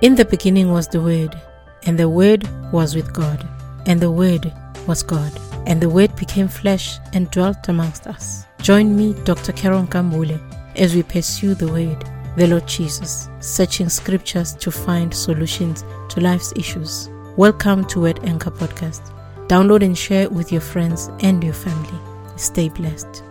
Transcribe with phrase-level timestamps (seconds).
[0.00, 1.34] In the beginning was the Word,
[1.82, 3.44] and the Word was with God,
[3.86, 4.52] and the Word
[4.86, 5.32] was God,
[5.66, 8.44] and the Word became flesh and dwelt amongst us.
[8.62, 9.50] Join me, Dr.
[9.50, 10.38] Karen Kambule,
[10.76, 12.04] as we pursue the Word,
[12.36, 17.10] the Lord Jesus, searching scriptures to find solutions to life's issues.
[17.36, 19.12] Welcome to Word Anchor Podcast.
[19.48, 21.98] Download and share with your friends and your family.
[22.36, 23.24] Stay blessed.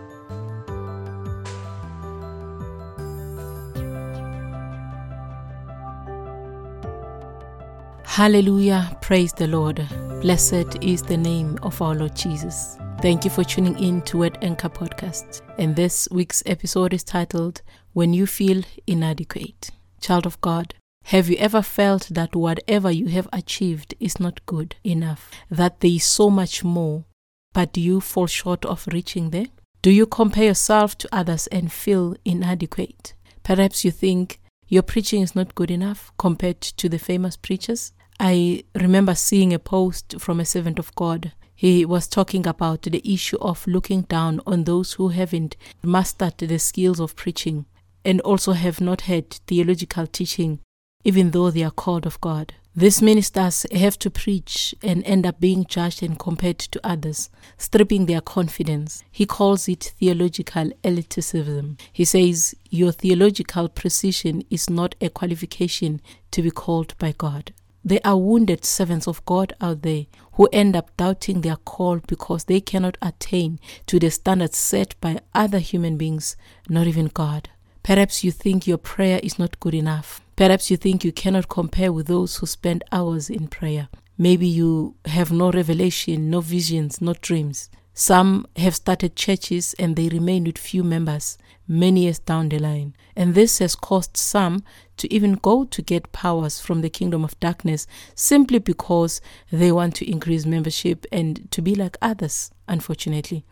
[8.18, 8.98] Hallelujah.
[9.00, 9.76] Praise the Lord.
[10.22, 12.76] Blessed is the name of our Lord Jesus.
[13.00, 15.42] Thank you for tuning in to Word Anchor Podcast.
[15.56, 19.70] And this week's episode is titled When You Feel Inadequate.
[20.00, 24.74] Child of God, have you ever felt that whatever you have achieved is not good
[24.82, 27.04] enough, that there is so much more,
[27.52, 29.46] but you fall short of reaching there?
[29.80, 33.14] Do you compare yourself to others and feel inadequate?
[33.44, 37.92] Perhaps you think your preaching is not good enough compared to the famous preachers.
[38.20, 41.32] I remember seeing a post from a servant of God.
[41.54, 46.58] He was talking about the issue of looking down on those who haven't mastered the
[46.58, 47.66] skills of preaching
[48.04, 50.58] and also have not had theological teaching,
[51.04, 52.54] even though they are called of God.
[52.74, 58.06] These ministers have to preach and end up being judged and compared to others, stripping
[58.06, 59.02] their confidence.
[59.10, 61.80] He calls it theological elitism.
[61.92, 67.52] He says, Your theological precision is not a qualification to be called by God.
[67.84, 72.44] There are wounded servants of God out there who end up doubting their call because
[72.44, 76.36] they cannot attain to the standards set by other human beings,
[76.68, 77.48] not even God.
[77.82, 80.20] Perhaps you think your prayer is not good enough.
[80.36, 83.88] Perhaps you think you cannot compare with those who spend hours in prayer.
[84.16, 87.70] Maybe you have no revelation, no visions, no dreams.
[88.00, 91.36] Some have started churches and they remain with few members
[91.66, 92.94] many years down the line.
[93.16, 94.62] And this has caused some
[94.98, 99.20] to even go to get powers from the kingdom of darkness simply because
[99.50, 103.44] they want to increase membership and to be like others, unfortunately.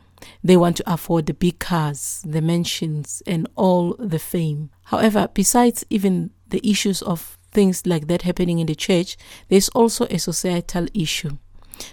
[0.44, 4.70] They want to afford the big cars, the mansions, and all the fame.
[4.84, 9.16] However, besides even the issues of things like that happening in the church,
[9.48, 11.36] there's also a societal issue.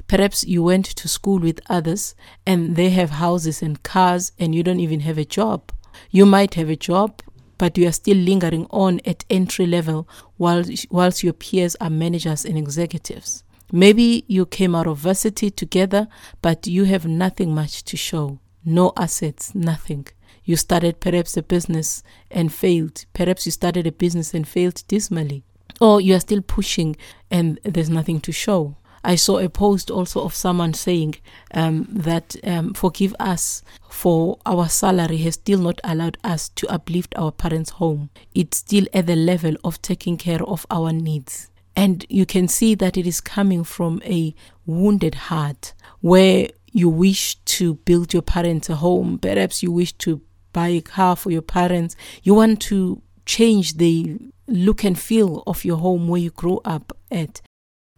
[0.08, 4.64] Perhaps you went to school with others and they have houses and cars and you
[4.64, 5.72] don't even have a job.
[6.10, 7.22] You might have a job,
[7.58, 10.08] but you are still lingering on at entry level
[10.38, 13.44] while, whilst your peers are managers and executives.
[13.72, 16.08] Maybe you came out of varsity together,
[16.42, 18.40] but you have nothing much to show.
[18.66, 20.08] No assets, nothing.
[20.46, 23.06] You started perhaps a business and failed.
[23.14, 25.44] Perhaps you started a business and failed dismally.
[25.82, 26.96] Or you are still pushing
[27.32, 28.76] and there's nothing to show.
[29.04, 31.16] I saw a post also of someone saying
[31.54, 37.14] um, that um, forgive us for our salary has still not allowed us to uplift
[37.18, 38.10] our parents' home.
[38.34, 41.50] It's still at the level of taking care of our needs.
[41.76, 44.34] And you can see that it is coming from a
[44.66, 49.20] wounded heart where you wish to build your parents a home.
[49.20, 50.22] Perhaps you wish to
[50.54, 51.96] buy a car for your parents.
[52.22, 56.96] You want to change the look and feel of your home where you grew up
[57.12, 57.42] at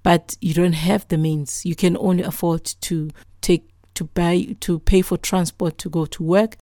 [0.06, 1.66] but you don't have the means.
[1.66, 3.10] You can only afford to
[3.42, 6.58] take to buy to pay for transport to go to work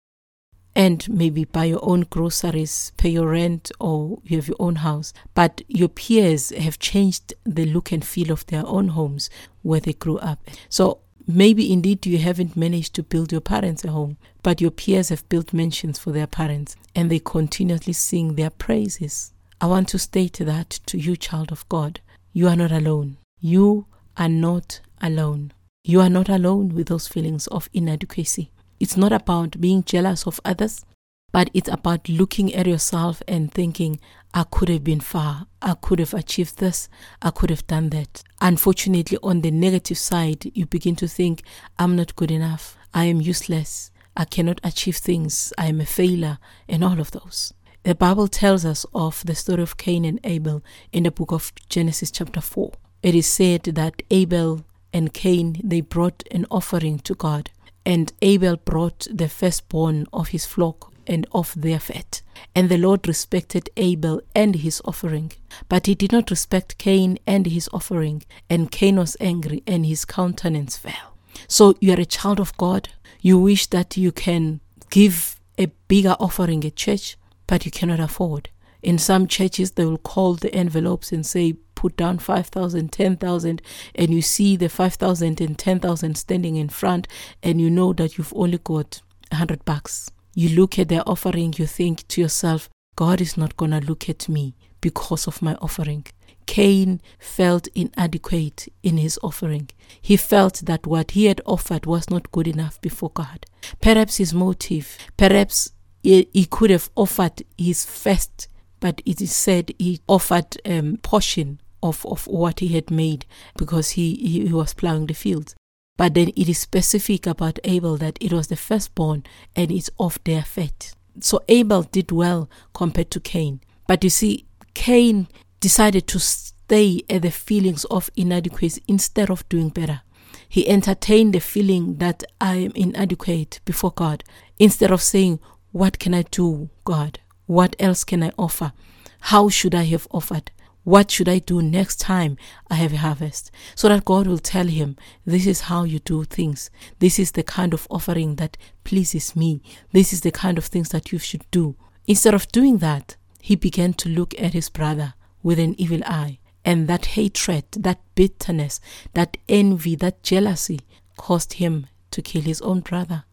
[0.76, 5.12] and maybe buy your own groceries, pay your rent, or you have your own house.
[5.34, 9.28] But your peers have changed the look and feel of their own homes
[9.62, 10.38] where they grew up.
[10.68, 15.08] So maybe indeed you haven't managed to build your parents a home, but your peers
[15.08, 19.32] have built mansions for their parents and they continuously sing their praises.
[19.60, 22.00] I want to state that to you, child of God.
[22.32, 23.16] You are not alone.
[23.44, 23.86] You
[24.16, 25.52] are not alone.
[25.82, 28.52] You are not alone with those feelings of inadequacy.
[28.78, 30.84] It's not about being jealous of others,
[31.32, 33.98] but it's about looking at yourself and thinking,
[34.32, 35.48] I could have been far.
[35.60, 36.88] I could have achieved this.
[37.20, 38.22] I could have done that.
[38.40, 41.42] Unfortunately, on the negative side, you begin to think,
[41.80, 42.76] I'm not good enough.
[42.94, 43.90] I am useless.
[44.16, 45.52] I cannot achieve things.
[45.58, 46.38] I am a failure,
[46.68, 47.52] and all of those.
[47.82, 50.62] The Bible tells us of the story of Cain and Abel
[50.92, 52.70] in the book of Genesis, chapter 4
[53.02, 57.50] it is said that Abel and Cain they brought an offering to God,
[57.84, 62.22] and Abel brought the firstborn of his flock and of their fat.
[62.54, 65.32] And the Lord respected Abel and his offering,
[65.68, 70.04] but he did not respect Cain and his offering, and Cain was angry and his
[70.04, 71.16] countenance fell.
[71.48, 72.88] So you are a child of God.
[73.20, 74.60] You wish that you can
[74.90, 77.16] give a bigger offering at church,
[77.46, 78.48] but you cannot afford.
[78.82, 83.60] In some churches, they will call the envelopes and say, put down 5,000, 10,000,
[83.96, 87.08] and you see the 5,000 and 10,000 standing in front,
[87.42, 89.02] and you know that you've only got
[89.32, 90.08] 100 bucks.
[90.36, 94.08] You look at their offering, you think to yourself, God is not going to look
[94.08, 96.06] at me because of my offering.
[96.46, 99.68] Cain felt inadequate in his offering.
[100.00, 103.44] He felt that what he had offered was not good enough before God.
[103.80, 105.72] Perhaps his motive, perhaps
[106.04, 108.46] he could have offered his first,
[108.78, 113.26] but it is said he offered a um, portion of, of what he had made
[113.56, 115.54] because he, he, he was plowing the fields.
[115.96, 119.24] But then it is specific about Abel that it was the firstborn
[119.54, 120.94] and it's of their fat.
[121.20, 123.60] So Abel did well compared to Cain.
[123.86, 125.28] But you see, Cain
[125.60, 130.00] decided to stay at the feelings of inadequacy instead of doing better.
[130.48, 134.24] He entertained the feeling that I am inadequate before God
[134.58, 135.40] instead of saying,
[135.70, 137.20] What can I do, God?
[137.46, 138.72] What else can I offer?
[139.20, 140.50] How should I have offered?
[140.84, 142.36] What should I do next time
[142.68, 143.50] I have a harvest?
[143.74, 146.70] So that God will tell him, This is how you do things.
[146.98, 149.62] This is the kind of offering that pleases me.
[149.92, 151.76] This is the kind of things that you should do.
[152.06, 156.38] Instead of doing that, he began to look at his brother with an evil eye.
[156.64, 158.80] And that hatred, that bitterness,
[159.14, 160.80] that envy, that jealousy
[161.16, 163.24] caused him to kill his own brother.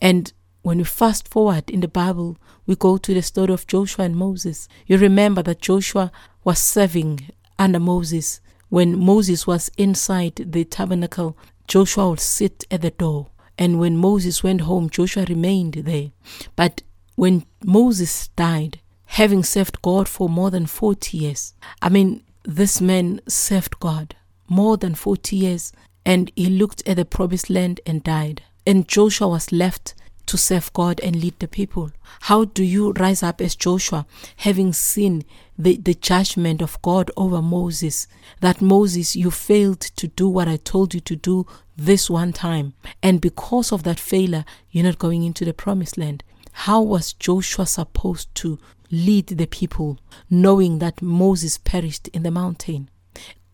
[0.00, 0.32] And
[0.62, 4.16] when we fast forward in the Bible, we go to the story of Joshua and
[4.16, 4.68] Moses.
[4.86, 6.12] You remember that Joshua
[6.44, 8.40] was serving under Moses.
[8.68, 13.28] When Moses was inside the tabernacle, Joshua would sit at the door.
[13.56, 16.10] And when Moses went home, Joshua remained there.
[16.54, 16.82] But
[17.16, 23.20] when Moses died, having served God for more than 40 years, I mean, this man
[23.26, 24.14] served God
[24.48, 25.72] more than 40 years
[26.06, 28.42] and he looked at the promised land and died.
[28.66, 29.94] And Joshua was left
[30.28, 31.90] to serve God and lead the people?
[32.22, 35.24] How do you rise up as Joshua, having seen
[35.58, 38.06] the, the judgment of God over Moses?
[38.40, 41.46] That Moses, you failed to do what I told you to do
[41.76, 42.74] this one time.
[43.02, 46.22] And because of that failure, you're not going into the promised land.
[46.52, 48.58] How was Joshua supposed to
[48.90, 49.98] lead the people,
[50.30, 52.90] knowing that Moses perished in the mountain?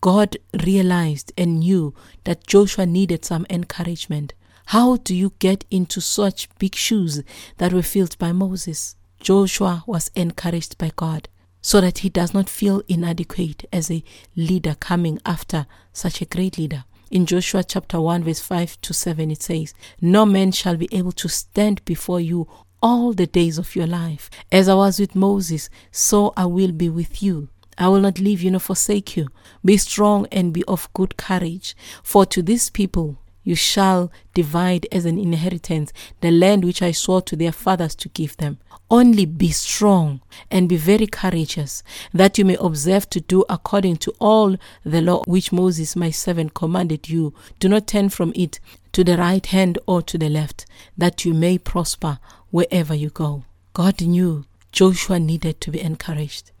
[0.01, 1.93] God realized and knew
[2.25, 4.33] that Joshua needed some encouragement.
[4.69, 7.21] How do you get into such big shoes
[7.57, 8.95] that were filled by Moses?
[9.19, 11.29] Joshua was encouraged by God
[11.61, 14.03] so that he does not feel inadequate as a
[14.35, 16.83] leader coming after such a great leader.
[17.11, 21.11] In Joshua chapter 1, verse 5 to 7, it says, No man shall be able
[21.13, 22.47] to stand before you
[22.81, 24.29] all the days of your life.
[24.51, 27.49] As I was with Moses, so I will be with you.
[27.77, 29.27] I will not leave you nor forsake you.
[29.63, 35.05] Be strong and be of good courage, for to this people you shall divide as
[35.05, 38.57] an inheritance the land which I swore to their fathers to give them.
[38.91, 40.21] Only be strong
[40.51, 41.81] and be very courageous,
[42.13, 46.53] that you may observe to do according to all the law which Moses my servant
[46.53, 47.33] commanded you.
[47.59, 48.59] Do not turn from it
[48.91, 50.65] to the right hand or to the left,
[50.97, 52.19] that you may prosper
[52.51, 53.43] wherever you go.
[53.73, 56.51] God knew Joshua needed to be encouraged.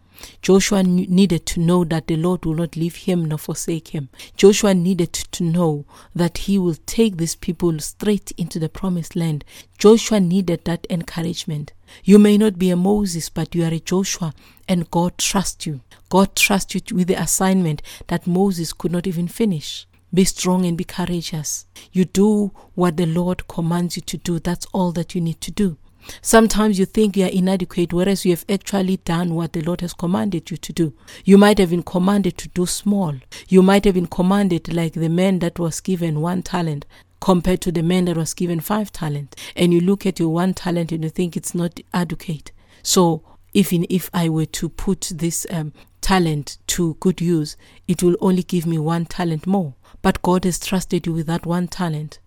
[0.41, 4.09] Joshua needed to know that the Lord will not leave him nor forsake him.
[4.35, 5.85] Joshua needed to know
[6.15, 9.43] that he will take these people straight into the promised land.
[9.77, 11.73] Joshua needed that encouragement.
[12.03, 14.33] You may not be a Moses, but you are a Joshua,
[14.67, 15.81] and God trusts you.
[16.09, 19.85] God trusts you with the assignment that Moses could not even finish.
[20.13, 21.65] Be strong and be courageous.
[21.91, 24.39] You do what the Lord commands you to do.
[24.39, 25.77] That's all that you need to do.
[26.21, 29.93] Sometimes you think you are inadequate, whereas you have actually done what the Lord has
[29.93, 30.93] commanded you to do.
[31.23, 33.15] You might have been commanded to do small.
[33.47, 36.85] You might have been commanded, like the man that was given one talent
[37.21, 39.35] compared to the man that was given five talent.
[39.55, 42.51] And you look at your one talent and you think it's not adequate.
[42.83, 47.57] So, even if I were to put this um, talent to good use,
[47.87, 49.73] it will only give me one talent more.
[50.01, 52.19] But God has trusted you with that one talent.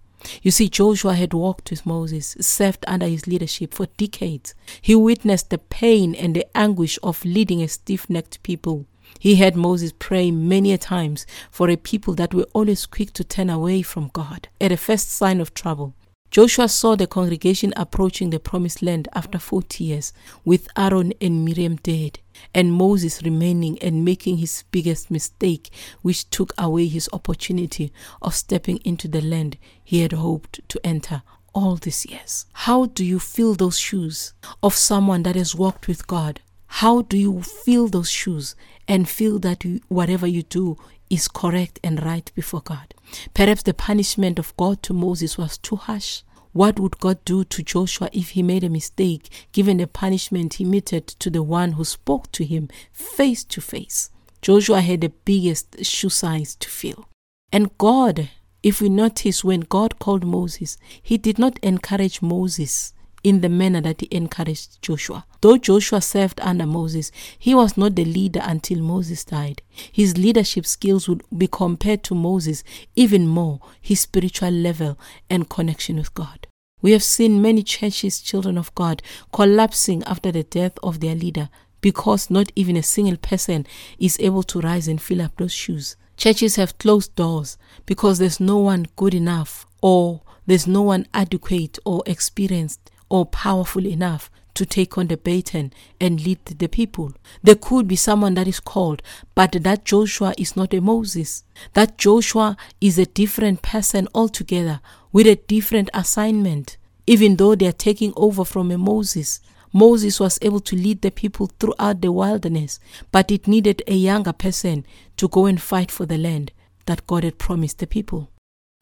[0.42, 4.54] You see, Joshua had walked with Moses, served under his leadership for decades.
[4.80, 8.86] He witnessed the pain and the anguish of leading a stiff necked people.
[9.18, 13.24] He heard Moses pray many a times for a people that were always quick to
[13.24, 15.94] turn away from God at the first sign of trouble.
[16.30, 20.12] Joshua saw the congregation approaching the promised land after 40 years,
[20.44, 22.18] with Aaron and Miriam dead,
[22.54, 25.70] and Moses remaining and making his biggest mistake,
[26.02, 31.22] which took away his opportunity of stepping into the land he had hoped to enter
[31.54, 32.44] all these years.
[32.52, 36.40] How do you feel those shoes of someone that has walked with God?
[36.66, 38.54] How do you feel those shoes
[38.86, 40.76] and feel that whatever you do
[41.10, 42.94] is correct and right before God?
[43.34, 46.22] Perhaps the punishment of God to Moses was too harsh.
[46.52, 50.64] What would God do to Joshua if he made a mistake, given the punishment he
[50.64, 54.10] meted to the one who spoke to him face to face?
[54.40, 57.06] Joshua had the biggest shoe size to fill.
[57.52, 58.30] And God,
[58.62, 63.80] if we notice when God called Moses, he did not encourage Moses in the manner
[63.80, 65.24] that he encouraged Joshua.
[65.40, 69.62] Though Joshua served under Moses, he was not the leader until Moses died.
[69.92, 72.64] His leadership skills would be compared to Moses
[72.96, 74.98] even more, his spiritual level
[75.28, 76.46] and connection with God.
[76.80, 81.48] We have seen many churches, children of God, collapsing after the death of their leader
[81.80, 83.66] because not even a single person
[83.98, 85.96] is able to rise and fill up those shoes.
[86.16, 91.78] Churches have closed doors because there's no one good enough or there's no one adequate
[91.84, 97.12] or experienced or powerful enough to take on the baton and lead the people.
[97.42, 99.02] There could be someone that is called,
[99.36, 101.44] but that Joshua is not a Moses.
[101.74, 104.80] That Joshua is a different person altogether
[105.12, 109.40] with a different assignment, even though they are taking over from a Moses.
[109.72, 112.80] Moses was able to lead the people throughout the wilderness,
[113.12, 114.84] but it needed a younger person
[115.18, 116.52] to go and fight for the land
[116.86, 118.30] that God had promised the people.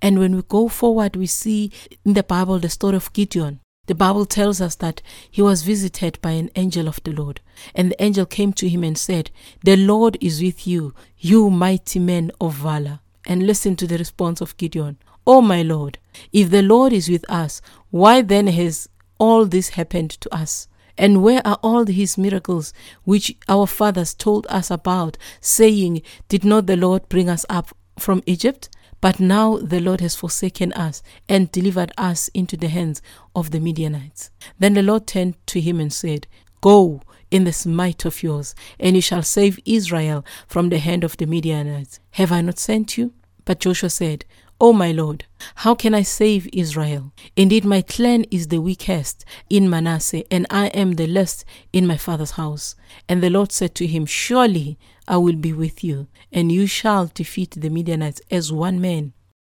[0.01, 1.73] And when we go forward, we see
[2.05, 3.61] in the Bible the story of Gideon.
[3.87, 5.01] The Bible tells us that
[5.31, 7.41] he was visited by an angel of the Lord,
[7.75, 9.31] and the angel came to him and said,
[9.63, 13.01] The Lord is with you, you mighty men of valor.
[13.27, 14.99] And listen to the response of Gideon.
[15.27, 15.99] Oh my Lord,
[16.33, 18.89] if the Lord is with us, why then has
[19.19, 20.69] all this happened to us?
[20.99, 22.73] And where are all his miracles
[23.05, 28.23] which our fathers told us about, saying, Did not the Lord bring us up from
[28.27, 28.69] Egypt?
[29.01, 33.03] But now the Lord has forsaken us and delivered us into the hands
[33.35, 34.31] of the Midianites.
[34.59, 36.27] Then the Lord turned to him and said,
[36.61, 41.17] Go in this might of yours, and you shall save Israel from the hand of
[41.17, 42.01] the Midianites.
[42.13, 43.13] Have I not sent you?
[43.45, 44.25] But Joshua said,
[44.59, 45.27] O my Lord,
[45.57, 47.13] how can I save Israel?
[47.37, 51.99] Indeed, my clan is the weakest in Manasseh, and I am the least in my
[51.99, 52.75] father's house.
[53.07, 57.07] And the Lord said to him, Surely I will be with you, and you shall
[57.07, 59.13] defeat the Midianites as one man.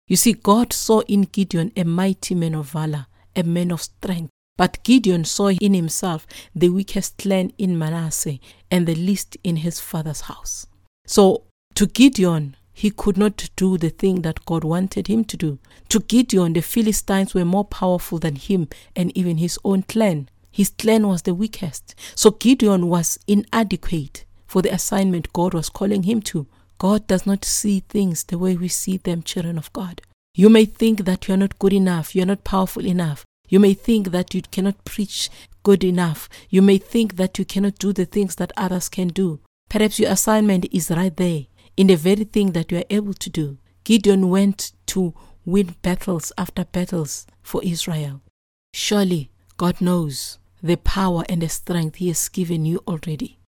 [0.07, 4.31] You see, God saw in Gideon a mighty man of valor, a man of strength.
[4.57, 8.39] But Gideon saw in himself the weakest clan in Manasseh
[8.71, 10.67] and the least in his father's house.
[11.07, 15.59] So, to Gideon, he could not do the thing that God wanted him to do.
[15.89, 20.29] To Gideon, the Philistines were more powerful than him and even his own clan.
[20.51, 21.95] His clan was the weakest.
[22.15, 26.49] So Gideon was inadequate for the assignment God was calling him to.
[26.77, 30.03] God does not see things the way we see them, children of God.
[30.35, 33.25] You may think that you're not good enough, you're not powerful enough.
[33.49, 35.31] You may think that you cannot preach
[35.63, 36.29] good enough.
[36.49, 39.39] You may think that you cannot do the things that others can do.
[39.69, 43.31] Perhaps your assignment is right there in the very thing that you are able to
[43.31, 43.59] do.
[43.85, 45.15] Gideon went to
[45.45, 48.21] win battles after battles for Israel.
[48.75, 53.40] Surely God knows the power and the strength He has given you already.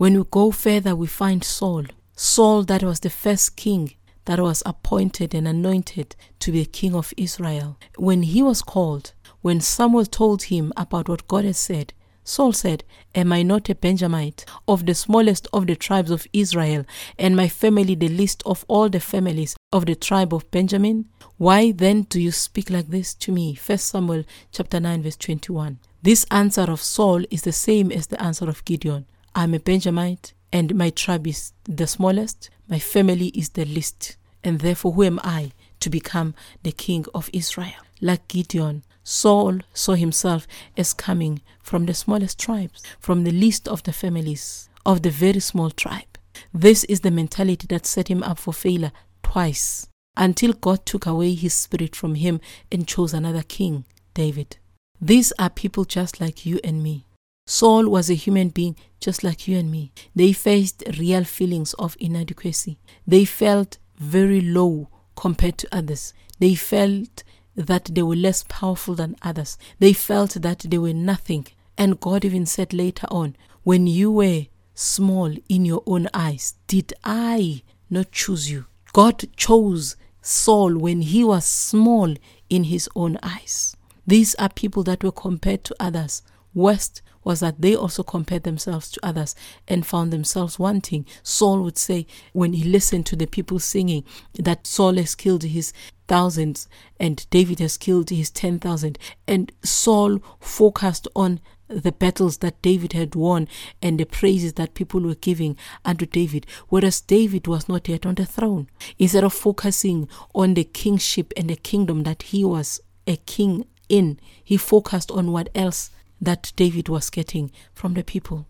[0.00, 1.84] When we go further, we find Saul.
[2.16, 3.92] Saul, that was the first king
[4.24, 7.76] that was appointed and anointed to be king of Israel.
[7.98, 11.92] When he was called, when Samuel told him about what God had said,
[12.24, 12.82] Saul said,
[13.14, 16.86] Am I not a Benjamite, of the smallest of the tribes of Israel,
[17.18, 21.10] and my family the least of all the families of the tribe of Benjamin?
[21.36, 23.54] Why then do you speak like this to me?
[23.54, 25.78] 1 Samuel chapter 9 verse 21.
[26.00, 29.04] This answer of Saul is the same as the answer of Gideon.
[29.34, 34.60] I'm a Benjamite, and my tribe is the smallest, my family is the least, and
[34.60, 37.72] therefore who am I to become the king of Israel?
[38.00, 40.46] Like Gideon, Saul saw himself
[40.76, 45.40] as coming from the smallest tribes, from the least of the families of the very
[45.40, 46.18] small tribe.
[46.52, 51.34] This is the mentality that set him up for failure twice until God took away
[51.34, 52.40] his spirit from him
[52.72, 53.84] and chose another king,
[54.14, 54.56] David.
[55.00, 57.06] These are people just like you and me.
[57.50, 59.90] Saul was a human being just like you and me.
[60.14, 62.78] They faced real feelings of inadequacy.
[63.08, 66.14] They felt very low compared to others.
[66.38, 67.24] They felt
[67.56, 69.58] that they were less powerful than others.
[69.80, 71.48] They felt that they were nothing.
[71.76, 76.92] And God even said later on, When you were small in your own eyes, did
[77.02, 78.66] I not choose you?
[78.92, 82.14] God chose Saul when he was small
[82.48, 83.76] in his own eyes.
[84.06, 86.22] These are people that were compared to others.
[86.54, 89.34] Worst was that they also compared themselves to others
[89.68, 91.06] and found themselves wanting.
[91.22, 94.04] Saul would say, when he listened to the people singing,
[94.34, 95.72] that Saul has killed his
[96.08, 96.66] thousands
[96.98, 102.94] and David has killed his ten thousand, and Saul focused on the battles that David
[102.94, 103.46] had won
[103.80, 108.16] and the praises that people were giving unto David, whereas David was not yet on
[108.16, 108.68] the throne.
[108.98, 114.18] Instead of focusing on the kingship and the kingdom that he was a king in,
[114.42, 118.46] he focused on what else that David was getting from the people.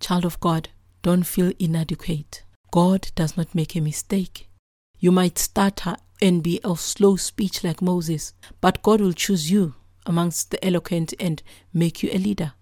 [0.00, 0.68] Child of God,
[1.02, 2.42] don't feel inadequate.
[2.70, 4.48] God does not make a mistake.
[4.98, 9.74] You might stutter and be of slow speech like Moses, but God will choose you
[10.06, 12.52] amongst the eloquent and make you a leader.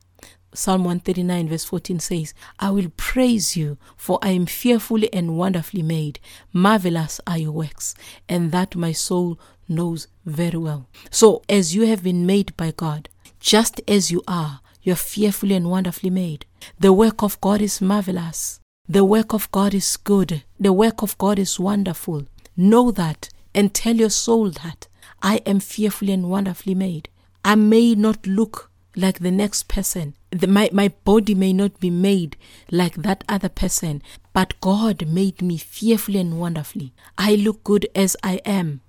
[0.55, 5.83] Psalm 139, verse 14 says, I will praise you, for I am fearfully and wonderfully
[5.83, 6.21] made.
[6.53, 7.95] Marvelous are your works,
[8.29, 10.89] and that my soul knows very well.
[11.11, 13.09] So, as you have been made by God,
[13.43, 16.47] just as you are, you are fearfully and wonderfully made.
[16.79, 18.61] The work of God is marvelous.
[18.89, 20.45] The work of God is good.
[20.61, 22.27] The work of God is wonderful.
[22.57, 24.87] Know that and tell your soul that
[25.23, 27.09] I am fearfully and wonderfully made.
[27.45, 30.15] I may not look like the next person.
[30.31, 32.37] The, my, my body may not be made
[32.71, 36.93] like that other person, but God made me fearfully and wonderfully.
[37.19, 38.83] I look good as I am.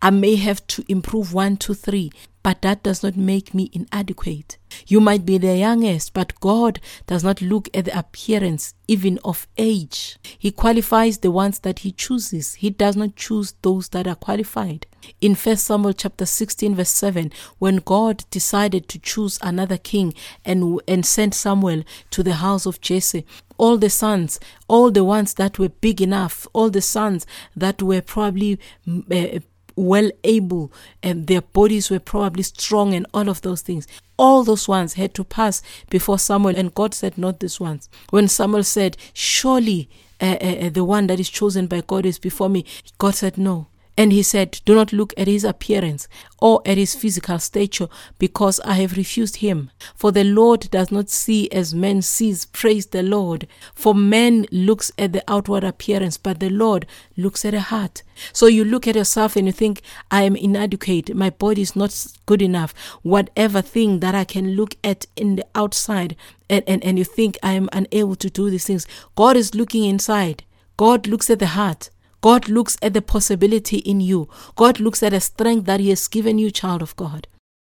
[0.00, 2.12] I may have to improve one, two, three,
[2.42, 4.58] but that does not make me inadequate.
[4.86, 9.46] You might be the youngest, but God does not look at the appearance even of
[9.56, 10.16] age.
[10.38, 12.54] He qualifies the ones that He chooses.
[12.54, 14.86] He does not choose those that are qualified.
[15.20, 20.80] In 1 Samuel chapter 16 verse 7, when God decided to choose another king and,
[20.88, 23.26] and sent Samuel to the house of Jesse,
[23.58, 28.00] all the sons, all the ones that were big enough, all the sons that were
[28.00, 28.58] probably
[28.88, 29.38] uh,
[29.76, 33.86] well able and their bodies were probably strong and all of those things.
[34.18, 37.88] All those ones had to pass before Samuel, and God said, Not these ones.
[38.10, 39.88] When Samuel said, Surely
[40.20, 42.64] uh, uh, the one that is chosen by God is before me,
[42.98, 43.66] God said, No.
[43.96, 46.08] And he said, Do not look at his appearance
[46.40, 49.70] or at his physical stature, because I have refused him.
[49.94, 52.46] For the Lord does not see as man sees.
[52.46, 53.46] Praise the Lord.
[53.74, 56.86] For man looks at the outward appearance, but the Lord
[57.18, 58.02] looks at the heart.
[58.32, 61.14] So you look at yourself and you think, I am inadequate.
[61.14, 62.74] My body is not good enough.
[63.02, 66.16] Whatever thing that I can look at in the outside,
[66.48, 68.86] and, and, and you think I am unable to do these things.
[69.16, 70.44] God is looking inside.
[70.78, 71.90] God looks at the heart.
[72.22, 74.28] God looks at the possibility in you.
[74.56, 77.26] God looks at the strength that He has given you, child of God.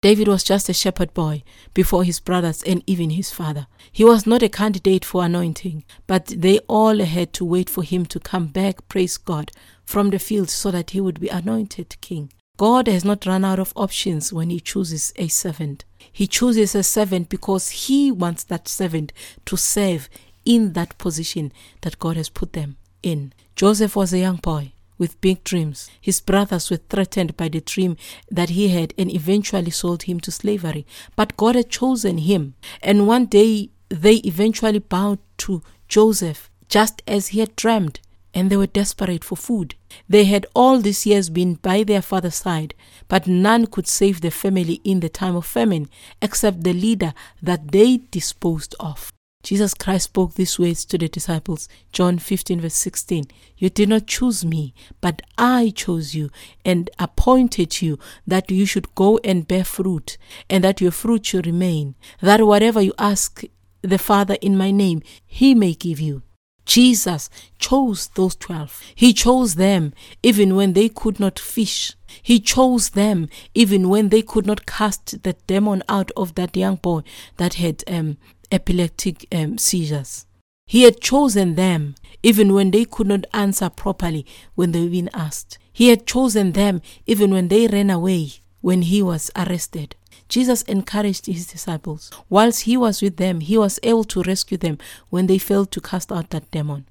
[0.05, 1.41] David was just a shepherd boy
[1.73, 3.65] before his brothers and even his father.
[3.91, 8.05] He was not a candidate for anointing, but they all had to wait for him
[8.05, 9.51] to come back, praise God,
[9.83, 12.31] from the field so that he would be anointed king.
[12.55, 15.85] God has not run out of options when he chooses a servant.
[16.11, 19.11] He chooses a servant because he wants that servant
[19.45, 20.07] to serve
[20.45, 23.33] in that position that God has put them in.
[23.55, 25.89] Joseph was a young boy with big dreams.
[26.01, 27.95] His brothers were threatened by the dream
[28.29, 30.85] that he had and eventually sold him to slavery.
[31.15, 32.55] But God had chosen him.
[32.81, 38.01] And one day they eventually bowed to Joseph just as he had dreamed.
[38.33, 39.75] And they were desperate for food.
[40.09, 42.73] They had all these years been by their father's side,
[43.07, 45.87] but none could save the family in the time of famine
[46.21, 49.13] except the leader that they disposed of.
[49.45, 51.69] Jesus Christ spoke these words to the disciples.
[51.91, 53.25] John 15, verse 16.
[53.59, 56.31] You did not choose me, but I chose you
[56.65, 60.17] and appointed you that you should go and bear fruit,
[60.49, 63.43] and that your fruit should remain, that whatever you ask
[63.83, 66.23] the Father in my name, he may give you.
[66.65, 67.29] Jesus
[67.59, 68.81] chose those 12.
[68.95, 71.93] He chose them even when they could not fish.
[72.21, 76.77] He chose them even when they could not cast the demon out of that young
[76.77, 77.01] boy
[77.37, 78.17] that had um,
[78.55, 80.25] epileptic um, seizures.
[80.65, 85.09] He had chosen them even when they could not answer properly when they were being
[85.13, 85.59] asked.
[85.71, 89.95] He had chosen them even when they ran away when he was arrested.
[90.27, 92.09] Jesus encouraged his disciples.
[92.29, 95.81] Whilst he was with them, he was able to rescue them when they failed to
[95.81, 96.87] cast out that demon.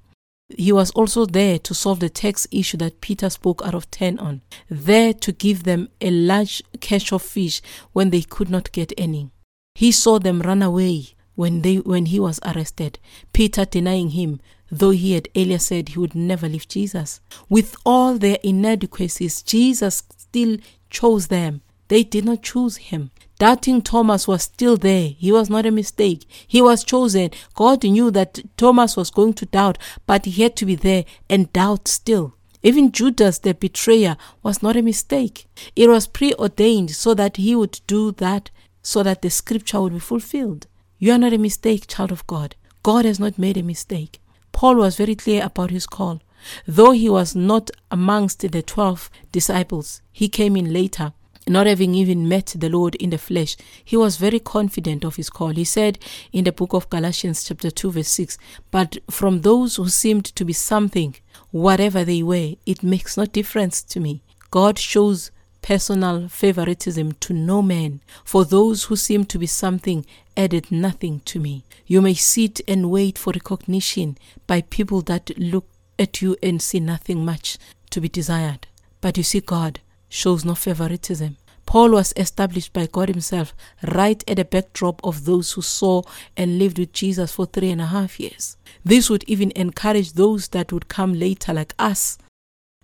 [0.55, 4.19] He was also there to solve the tax issue that Peter spoke out of 10
[4.19, 8.93] on, there to give them a large catch of fish when they could not get
[8.97, 9.31] any.
[9.73, 12.99] He saw them run away when they when he was arrested,
[13.33, 14.39] Peter denying him,
[14.71, 17.21] though he had earlier said he would never leave Jesus.
[17.49, 20.57] With all their inadequacies, Jesus still
[20.89, 21.61] chose them.
[21.87, 23.11] They did not choose him.
[23.37, 25.09] Doubting Thomas was still there.
[25.09, 26.25] He was not a mistake.
[26.47, 27.31] He was chosen.
[27.53, 31.51] God knew that Thomas was going to doubt, but he had to be there and
[31.51, 32.33] doubt still.
[32.63, 35.47] Even Judas, the betrayer, was not a mistake.
[35.75, 38.49] It was preordained so that he would do that,
[38.81, 40.65] so that the scripture would be fulfilled.
[40.97, 42.55] You are not a mistake, child of God.
[42.81, 44.21] God has not made a mistake.
[44.51, 46.21] Paul was very clear about his call.
[46.65, 51.11] Though he was not amongst the twelve disciples, he came in later,
[51.47, 53.57] not having even met the Lord in the flesh.
[53.83, 55.49] He was very confident of his call.
[55.49, 55.99] He said
[56.31, 58.37] in the book of Galatians, chapter 2, verse 6,
[58.71, 61.15] But from those who seemed to be something,
[61.51, 64.21] whatever they were, it makes no difference to me.
[64.49, 65.31] God shows
[65.65, 70.05] personal favoritism to no man, for those who seem to be something
[70.37, 71.63] added nothing to me.
[71.87, 75.65] You may sit and wait for recognition by people that look
[75.97, 77.57] at you and see nothing much
[77.89, 78.67] to be desired.
[79.01, 83.53] But you see, God shows no favoritism, Paul was established by God Himself
[83.91, 86.03] right at the backdrop of those who saw
[86.37, 88.55] and lived with Jesus for three and a half years.
[88.83, 92.17] This would even encourage those that would come later, like us,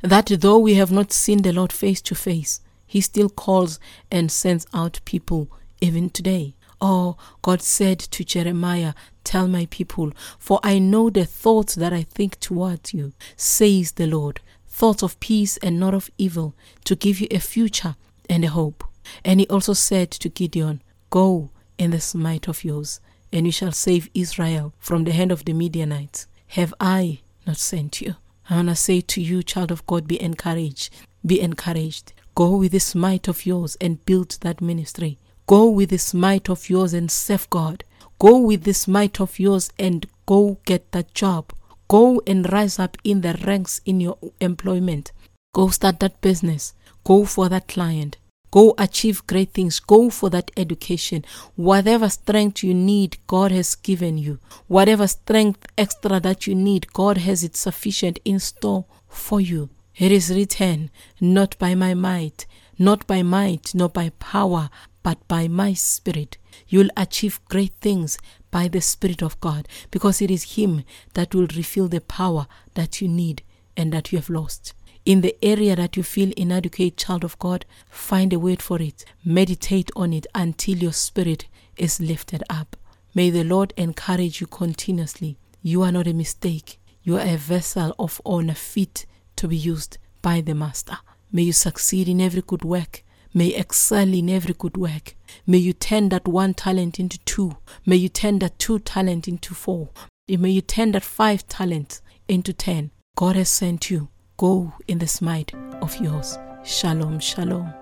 [0.01, 2.59] that though we have not seen the Lord face to face,
[2.91, 3.79] He still calls
[4.11, 5.47] and sends out people
[5.79, 6.55] even today.
[6.81, 12.03] Oh, God said to Jeremiah, Tell my people, for I know the thoughts that I
[12.03, 17.21] think towards you, says the Lord, thoughts of peace and not of evil, to give
[17.21, 17.95] you a future
[18.29, 18.83] and a hope.
[19.23, 22.99] And he also said to Gideon, Go in this might of yours,
[23.31, 26.27] and you shall save Israel from the hand of the Midianites.
[26.47, 28.15] Have I not sent you?
[28.49, 30.89] I want to say to you, child of God, be encouraged.
[31.25, 32.11] Be encouraged.
[32.33, 35.19] Go with this might of yours and build that ministry.
[35.47, 37.83] Go with this might of yours and serve God.
[38.19, 41.53] Go with this might of yours and go get that job.
[41.89, 45.11] Go and rise up in the ranks in your employment.
[45.53, 46.73] Go start that business.
[47.03, 48.17] Go for that client.
[48.51, 49.79] Go achieve great things.
[49.79, 51.25] Go for that education.
[51.55, 54.39] Whatever strength you need, God has given you.
[54.67, 59.69] Whatever strength extra that you need, God has it sufficient in store for you.
[60.01, 62.47] It is written, not by my might,
[62.79, 64.71] not by might, nor by power,
[65.03, 66.39] but by my Spirit.
[66.67, 68.17] You'll achieve great things
[68.49, 72.99] by the Spirit of God because it is Him that will refill the power that
[72.99, 73.43] you need
[73.77, 74.73] and that you have lost.
[75.05, 79.05] In the area that you feel inadequate, child of God, find a word for it.
[79.23, 81.45] Meditate on it until your spirit
[81.77, 82.75] is lifted up.
[83.13, 85.37] May the Lord encourage you continuously.
[85.61, 86.79] You are not a mistake.
[87.03, 89.05] You are a vessel of honor fit
[89.41, 90.97] to be used by the Master.
[91.31, 95.15] May you succeed in every good work May you excel in every good work.
[95.47, 97.55] May you turn that one talent into two.
[97.85, 99.89] May you turn that two talent into four.
[100.27, 102.91] May you turn that five talent into ten.
[103.15, 104.09] God has sent you.
[104.35, 106.37] Go in the smite of yours.
[106.65, 107.73] Shalom, shalom.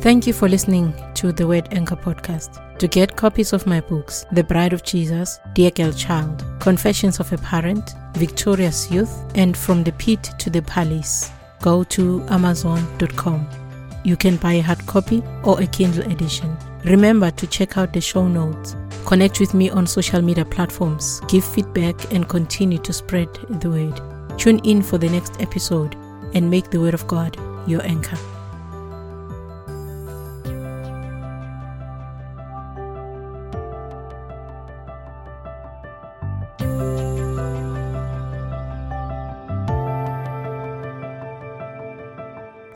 [0.00, 2.78] Thank you for listening to the Word Anchor podcast.
[2.78, 7.30] To get copies of my books, The Bride of Jesus, Dear Girl Child, Confessions of
[7.30, 11.30] a Parent, Victorious Youth, and From the Pit to the Palace,
[11.60, 13.46] go to Amazon.com.
[14.02, 16.56] You can buy a hard copy or a Kindle edition.
[16.86, 18.74] Remember to check out the show notes.
[19.04, 23.28] Connect with me on social media platforms, give feedback, and continue to spread
[23.60, 24.38] the word.
[24.38, 25.96] Tune in for the next episode
[26.32, 28.16] and make the Word of God your anchor.